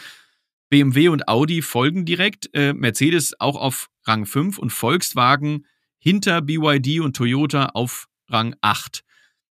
[0.69, 5.65] BMW und Audi folgen direkt, äh, Mercedes auch auf Rang 5 und Volkswagen
[5.97, 9.03] hinter BYD und Toyota auf Rang 8.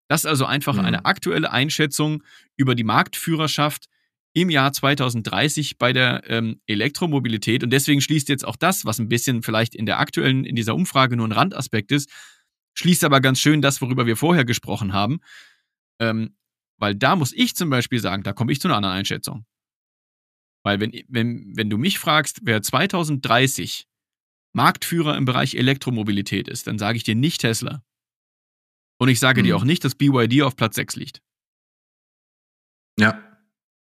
[0.07, 0.85] Das ist also einfach mhm.
[0.85, 2.23] eine aktuelle Einschätzung
[2.55, 3.87] über die Marktführerschaft
[4.35, 7.63] im Jahr 2030 bei der ähm, Elektromobilität.
[7.63, 10.75] Und deswegen schließt jetzt auch das, was ein bisschen vielleicht in der aktuellen, in dieser
[10.75, 12.09] Umfrage nur ein Randaspekt ist,
[12.73, 15.19] schließt aber ganz schön das, worüber wir vorher gesprochen haben.
[16.01, 16.35] Ähm,
[16.77, 19.45] weil da muss ich zum Beispiel sagen, da komme ich zu einer anderen Einschätzung.
[20.65, 23.87] Weil wenn, wenn, wenn du mich fragst, wer 2030
[24.53, 27.83] Marktführer im Bereich Elektromobilität ist, dann sage ich dir nicht Tesla.
[28.99, 29.45] Und ich sage hm.
[29.45, 31.21] dir auch nicht, dass BYD auf Platz 6 liegt.
[32.99, 33.24] Ja,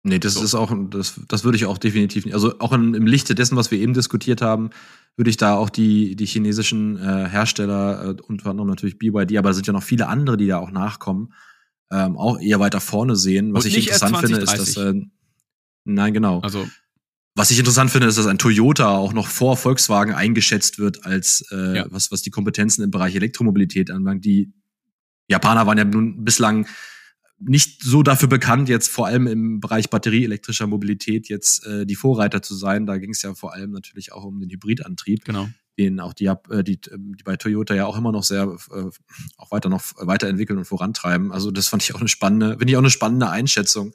[0.06, 0.44] Nee, das so.
[0.44, 2.34] ist auch, das, das würde ich auch definitiv nicht.
[2.34, 4.68] Also auch in, im Lichte dessen, was wir eben diskutiert haben,
[5.16, 9.50] würde ich da auch die, die chinesischen äh, Hersteller, äh, unter anderem natürlich BYD, aber
[9.50, 11.32] es sind ja noch viele andere, die da auch nachkommen,
[11.90, 13.54] ähm, auch eher weiter vorne sehen.
[13.54, 14.94] Was Und ich interessant finde, ist, dass äh,
[15.84, 16.40] nein, genau.
[16.40, 16.68] Also
[17.34, 21.44] was ich interessant finde, ist, dass ein Toyota auch noch vor Volkswagen eingeschätzt wird als
[21.50, 21.86] äh, ja.
[21.88, 24.24] was, was die Kompetenzen im Bereich Elektromobilität anbelangt.
[24.24, 24.52] Die
[25.28, 26.66] Japaner waren ja nun bislang
[27.38, 32.42] nicht so dafür bekannt, jetzt vor allem im Bereich batterieelektrischer Mobilität jetzt äh, die Vorreiter
[32.42, 32.86] zu sein.
[32.86, 35.48] Da ging es ja vor allem natürlich auch um den Hybridantrieb, genau.
[35.78, 38.84] den auch die, äh, die, die bei Toyota ja auch immer noch sehr äh,
[39.36, 41.32] auch weiter noch weiterentwickeln und vorantreiben.
[41.32, 43.94] Also das fand ich auch eine spannende, finde ich auch eine spannende Einschätzung,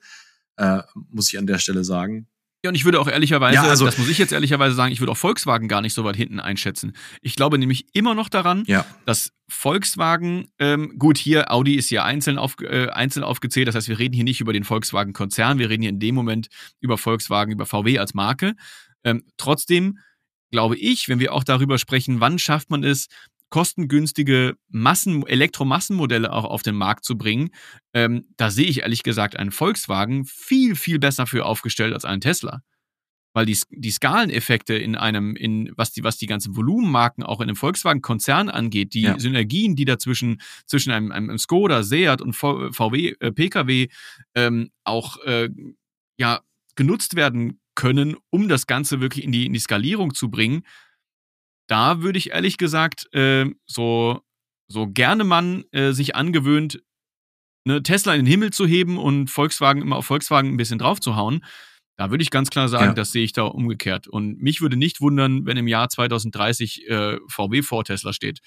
[0.58, 2.28] äh, muss ich an der Stelle sagen.
[2.63, 5.00] Ja, und ich würde auch ehrlicherweise, ja, also, das muss ich jetzt ehrlicherweise sagen, ich
[5.00, 6.93] würde auch Volkswagen gar nicht so weit hinten einschätzen.
[7.22, 8.86] Ich glaube nämlich immer noch daran, ja.
[9.06, 13.88] dass Volkswagen, ähm, gut, hier Audi ist hier einzeln, auf, äh, einzeln aufgezählt, das heißt,
[13.88, 16.50] wir reden hier nicht über den Volkswagen-Konzern, wir reden hier in dem Moment
[16.82, 18.56] über Volkswagen, über VW als Marke.
[19.06, 20.00] Ähm, trotzdem
[20.52, 23.08] glaube ich, wenn wir auch darüber sprechen, wann schafft man es,
[23.50, 27.50] kostengünstige Massen, Elektromassenmodelle auch auf den Markt zu bringen,
[27.94, 32.22] ähm, da sehe ich ehrlich gesagt einen Volkswagen viel, viel besser für aufgestellt als einen
[32.22, 32.62] Tesla.
[33.34, 37.50] Weil die, die Skaleneffekte in einem, in, was die, was die ganzen Volumenmarken auch in
[37.50, 39.20] einem Volkswagen-Konzern angeht, die ja.
[39.20, 43.88] Synergien, die dazwischen, zwischen einem, einem Skoda, Seat und VW, äh, Pkw
[44.34, 45.50] ähm, auch, äh,
[46.18, 46.42] ja,
[46.76, 50.64] genutzt werden können, um das Ganze wirklich in die, in die Skalierung zu bringen,
[51.69, 54.21] da würde ich ehrlich gesagt äh, so,
[54.67, 56.82] so gerne man äh, sich angewöhnt,
[57.65, 60.99] ne, Tesla in den Himmel zu heben und Volkswagen immer auf Volkswagen ein bisschen drauf
[60.99, 61.45] zu hauen.
[61.97, 62.93] Da würde ich ganz klar sagen, ja.
[62.93, 64.08] das sehe ich da umgekehrt.
[64.08, 68.39] Und mich würde nicht wundern, wenn im Jahr 2030 äh, VW vor Tesla steht,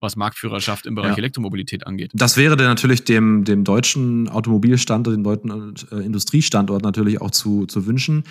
[0.00, 1.18] was Marktführerschaft im Bereich ja.
[1.18, 2.12] Elektromobilität angeht.
[2.14, 7.66] Das wäre dann natürlich dem, dem deutschen Automobilstandort, dem deutschen äh, Industriestandort natürlich auch zu,
[7.66, 8.24] zu wünschen.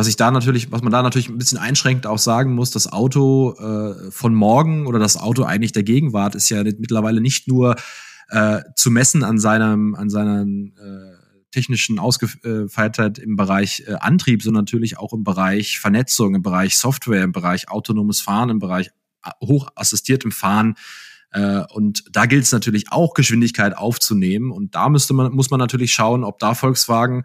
[0.00, 2.90] Was ich da natürlich, was man da natürlich ein bisschen einschränkt auch sagen muss, das
[2.90, 7.76] Auto äh, von morgen oder das Auto eigentlich der Gegenwart ist ja mittlerweile nicht nur
[8.30, 14.62] äh, zu messen an seinem, an seinen äh, technischen Ausgefeiltheit im Bereich äh, Antrieb, sondern
[14.62, 18.88] natürlich auch im Bereich Vernetzung, im Bereich Software, im Bereich autonomes Fahren, im Bereich
[19.22, 20.76] äh, hochassistiertem Fahren.
[21.30, 24.50] Äh, und da gilt es natürlich auch, Geschwindigkeit aufzunehmen.
[24.50, 27.24] Und da müsste man, muss man natürlich schauen, ob da Volkswagen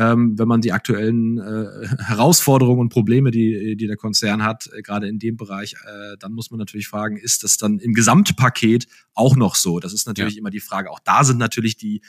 [0.00, 4.80] ähm, wenn man die aktuellen äh, Herausforderungen und Probleme, die, die der Konzern hat, äh,
[4.80, 8.86] gerade in dem Bereich, äh, dann muss man natürlich fragen, ist das dann im Gesamtpaket
[9.12, 9.78] auch noch so?
[9.78, 10.38] Das ist natürlich ja.
[10.38, 10.90] immer die Frage.
[10.90, 12.00] Auch da sind natürlich die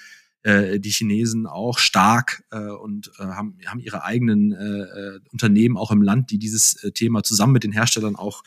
[0.44, 5.76] äh, die Chinesen auch stark äh, und äh, haben, haben ihre eigenen äh, äh Unternehmen
[5.78, 8.42] auch im Land, die dieses äh, Thema zusammen mit den Herstellern auch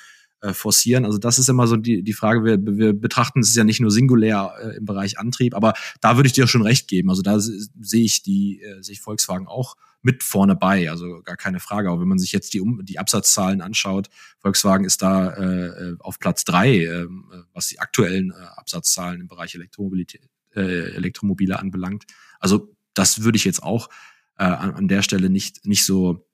[0.44, 1.04] äh, forcieren.
[1.04, 3.90] Also das ist immer so die, die Frage, wir, wir betrachten es ja nicht nur
[3.90, 7.08] singulär äh, im Bereich Antrieb, aber da würde ich dir schon recht geben.
[7.08, 11.38] Also da sehe ich die, äh, sehe ich Volkswagen auch mit vorne bei, also gar
[11.38, 11.88] keine Frage.
[11.88, 16.18] Aber wenn man sich jetzt die, um, die Absatzzahlen anschaut, Volkswagen ist da äh, auf
[16.18, 17.06] Platz drei, äh,
[17.54, 22.04] was die aktuellen äh, Absatzzahlen im Bereich Elektromobilität, äh, Elektromobile anbelangt.
[22.38, 23.88] Also das würde ich jetzt auch
[24.36, 26.26] äh, an, an der Stelle nicht, nicht so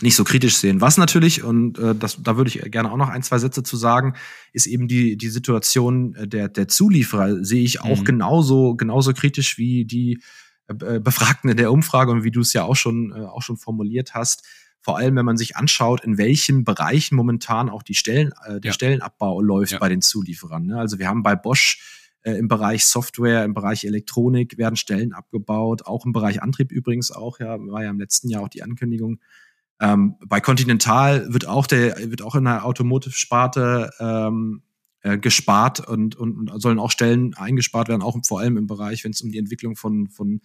[0.00, 0.80] nicht so kritisch sehen.
[0.80, 3.76] Was natürlich, und äh, das, da würde ich gerne auch noch ein, zwei Sätze zu
[3.76, 4.14] sagen,
[4.52, 8.04] ist eben die, die Situation äh, der, der Zulieferer, sehe ich auch mhm.
[8.04, 10.20] genauso, genauso kritisch wie die
[10.66, 13.56] äh, Befragten in der Umfrage und wie du es ja auch schon, äh, auch schon
[13.56, 14.44] formuliert hast.
[14.80, 18.70] Vor allem, wenn man sich anschaut, in welchen Bereichen momentan auch die Stellen, äh, der
[18.70, 18.72] ja.
[18.72, 19.78] Stellenabbau läuft ja.
[19.78, 20.66] bei den Zulieferern.
[20.66, 20.78] Ne?
[20.78, 25.86] Also wir haben bei Bosch äh, im Bereich Software, im Bereich Elektronik werden Stellen abgebaut,
[25.86, 29.20] auch im Bereich Antrieb übrigens auch, ja, war ja im letzten Jahr auch die Ankündigung,
[29.80, 34.62] ähm, bei Continental wird auch der wird auch in der Automotive-Sparte ähm,
[35.04, 39.04] äh, gespart und, und, und sollen auch Stellen eingespart werden, auch vor allem im Bereich,
[39.04, 40.40] wenn es um die Entwicklung von, von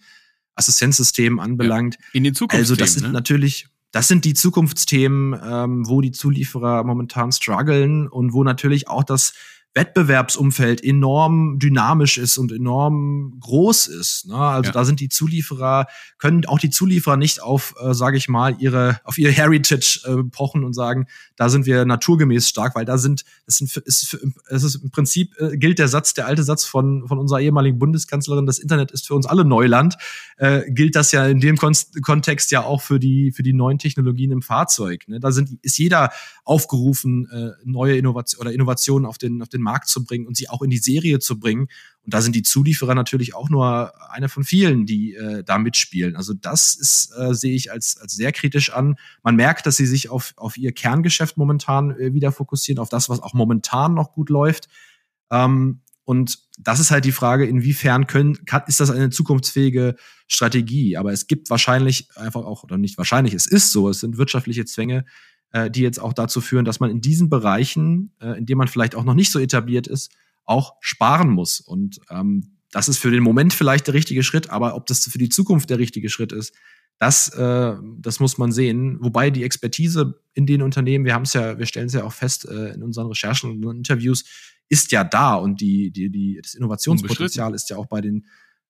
[0.54, 1.96] Assistenzsystemen anbelangt.
[1.98, 2.62] Ja, in den Zukunftsthemen.
[2.62, 3.12] Also das sind ne?
[3.12, 9.02] natürlich, das sind die Zukunftsthemen, ähm, wo die Zulieferer momentan strugglen und wo natürlich auch
[9.02, 9.32] das
[9.74, 14.26] Wettbewerbsumfeld enorm dynamisch ist und enorm groß ist.
[14.26, 14.34] Ne?
[14.34, 14.72] Also ja.
[14.72, 15.86] da sind die Zulieferer,
[16.18, 20.24] können auch die Zulieferer nicht auf, äh, sage ich mal, ihre, auf ihr Heritage äh,
[20.24, 21.06] pochen und sagen,
[21.36, 25.40] da sind wir naturgemäß stark, weil da sind, das sind, ist, es ist im Prinzip
[25.40, 29.06] äh, gilt der Satz, der alte Satz von, von unserer ehemaligen Bundeskanzlerin, das Internet ist
[29.06, 29.96] für uns alle Neuland,
[30.38, 33.78] äh, gilt das ja in dem Kon Kontext ja auch für die, für die neuen
[33.78, 35.06] Technologien im Fahrzeug.
[35.06, 35.20] Ne?
[35.20, 36.10] Da sind, ist jeder
[36.44, 40.36] aufgerufen, äh, neue Innovationen oder Innovationen auf den, auf den den Markt zu bringen und
[40.36, 41.68] sie auch in die Serie zu bringen.
[42.04, 46.16] Und da sind die Zulieferer natürlich auch nur eine von vielen, die äh, da mitspielen.
[46.16, 48.96] Also das ist, äh, sehe ich als, als sehr kritisch an.
[49.22, 53.08] Man merkt, dass sie sich auf, auf ihr Kerngeschäft momentan äh, wieder fokussieren, auf das,
[53.08, 54.68] was auch momentan noch gut läuft.
[55.30, 59.94] Ähm, und das ist halt die Frage, inwiefern können, kann, ist das eine zukunftsfähige
[60.26, 60.96] Strategie?
[60.96, 64.64] Aber es gibt wahrscheinlich einfach auch, oder nicht wahrscheinlich, es ist so, es sind wirtschaftliche
[64.64, 65.04] Zwänge,
[65.52, 68.68] äh, die jetzt auch dazu führen, dass man in diesen Bereichen, äh, in denen man
[68.68, 70.12] vielleicht auch noch nicht so etabliert ist,
[70.44, 71.60] auch sparen muss.
[71.60, 75.18] Und ähm, das ist für den Moment vielleicht der richtige Schritt, aber ob das für
[75.18, 76.54] die Zukunft der richtige Schritt ist,
[76.98, 78.98] das, äh, das muss man sehen.
[79.00, 82.12] Wobei die Expertise in den Unternehmen, wir haben es ja, wir stellen es ja auch
[82.12, 84.24] fest äh, in unseren Recherchen und Interviews,
[84.68, 88.26] ist ja da und die, die, die, das Innovationspotenzial ist ja auch bei den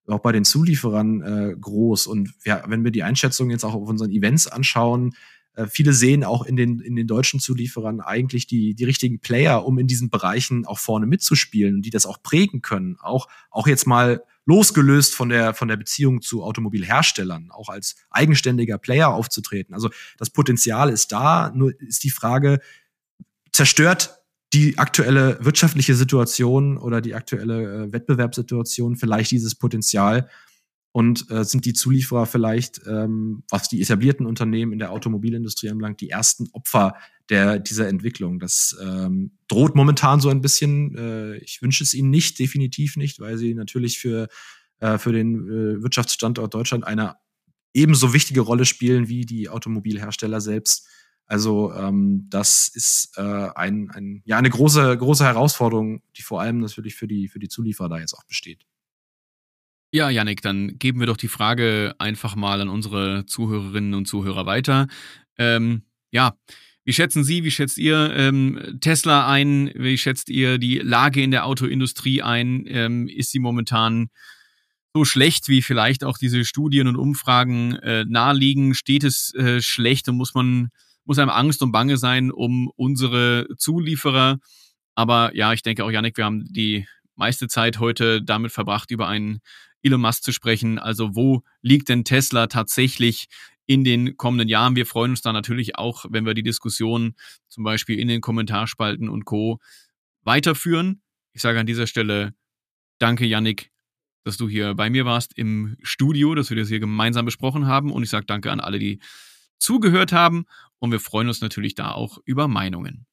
[0.06, 2.08] auch bei den Zulieferern äh, groß.
[2.08, 5.14] Und ja, wenn wir die Einschätzung jetzt auch auf unseren Events anschauen,
[5.60, 9.64] äh, viele sehen auch in den, in den deutschen Zulieferern eigentlich die, die richtigen Player,
[9.64, 12.96] um in diesen Bereichen auch vorne mitzuspielen und die das auch prägen können.
[13.00, 18.78] Auch, auch jetzt mal losgelöst von der, von der Beziehung zu Automobilherstellern, auch als eigenständiger
[18.78, 19.74] Player aufzutreten.
[19.74, 22.60] Also das Potenzial ist da, nur ist die Frage,
[23.52, 24.16] zerstört
[24.52, 30.28] die aktuelle wirtschaftliche Situation oder die aktuelle äh, Wettbewerbssituation vielleicht dieses Potenzial
[30.92, 36.00] und äh, sind die Zulieferer vielleicht, ähm, was die etablierten Unternehmen in der Automobilindustrie anbelangt,
[36.00, 36.94] die ersten Opfer
[37.28, 38.40] der, dieser Entwicklung.
[38.40, 40.96] Das ähm, droht momentan so ein bisschen.
[40.96, 44.28] Äh, ich wünsche es ihnen nicht, definitiv nicht, weil sie natürlich für,
[44.80, 47.14] äh, für den äh, Wirtschaftsstandort Deutschland eine
[47.72, 50.88] ebenso wichtige Rolle spielen wie die Automobilhersteller selbst.
[51.26, 53.22] Also ähm, das ist äh,
[53.54, 57.46] ein, ein, ja, eine große, große Herausforderung, die vor allem natürlich für die, für die
[57.46, 58.66] Zulieferer da jetzt auch besteht.
[59.92, 64.46] Ja, Yannick, dann geben wir doch die Frage einfach mal an unsere Zuhörerinnen und Zuhörer
[64.46, 64.86] weiter.
[65.36, 66.36] Ähm, ja,
[66.84, 69.72] wie schätzen Sie, wie schätzt ihr ähm, Tesla ein?
[69.74, 72.64] Wie schätzt ihr die Lage in der Autoindustrie ein?
[72.68, 74.10] Ähm, ist sie momentan
[74.94, 78.74] so schlecht, wie vielleicht auch diese Studien und Umfragen äh, naheliegen?
[78.74, 80.68] Steht es äh, schlecht und muss man,
[81.04, 84.38] muss einem Angst und Bange sein um unsere Zulieferer?
[84.94, 89.08] Aber ja, ich denke auch, Yannick, wir haben die meiste Zeit heute damit verbracht, über
[89.08, 89.40] einen
[89.82, 90.78] Elon Musk zu sprechen.
[90.78, 93.28] Also wo liegt denn Tesla tatsächlich
[93.66, 94.76] in den kommenden Jahren?
[94.76, 97.14] Wir freuen uns da natürlich auch, wenn wir die Diskussion
[97.48, 99.58] zum Beispiel in den Kommentarspalten und Co.
[100.22, 101.02] weiterführen.
[101.32, 102.34] Ich sage an dieser Stelle
[102.98, 103.70] danke, Yannick,
[104.24, 107.92] dass du hier bei mir warst im Studio, dass wir das hier gemeinsam besprochen haben.
[107.92, 109.00] Und ich sage danke an alle, die
[109.58, 110.44] zugehört haben.
[110.78, 113.06] Und wir freuen uns natürlich da auch über Meinungen.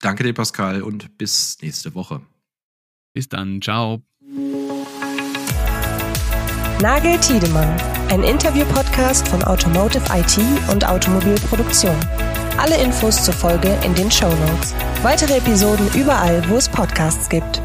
[0.00, 2.22] Danke dir, Pascal, und bis nächste Woche.
[3.12, 3.60] Bis dann.
[3.60, 4.02] Ciao.
[6.80, 7.68] Nagel Tiedemann,
[8.10, 10.38] ein Interview-Podcast von Automotive IT
[10.72, 11.94] und Automobilproduktion.
[12.56, 14.74] Alle Infos zur Folge in den Show Notes.
[15.02, 17.60] Weitere Episoden überall, wo es Podcasts gibt.